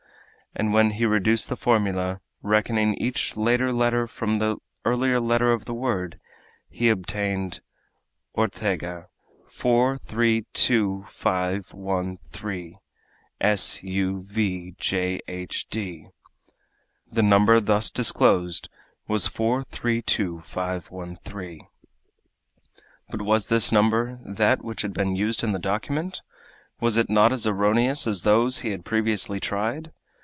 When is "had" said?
24.81-24.93, 28.71-28.83